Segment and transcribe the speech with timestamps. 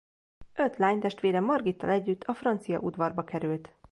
[0.53, 3.75] Öt lánytestvére Margittal együtt a francia udvarba került.